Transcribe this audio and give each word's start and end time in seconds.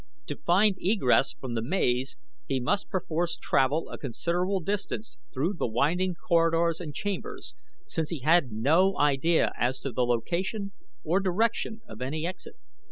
To 0.25 0.35
find 0.35 0.77
egress 0.79 1.33
from 1.33 1.53
the 1.53 1.61
maze 1.61 2.17
he 2.47 2.59
must 2.59 2.89
perforce 2.89 3.37
travel 3.37 3.87
a 3.91 3.99
considerable 3.99 4.59
distance 4.59 5.19
through 5.31 5.53
the 5.53 5.67
winding 5.67 6.15
corridors 6.15 6.81
and 6.81 6.91
chambers, 6.91 7.53
since 7.85 8.09
he 8.09 8.21
had 8.21 8.51
no 8.51 8.97
idea 8.97 9.51
as 9.59 9.79
to 9.81 9.91
the 9.91 10.03
location 10.07 10.71
or 11.03 11.19
direction 11.19 11.81
of 11.87 12.01
any 12.01 12.25
exit. 12.25 12.55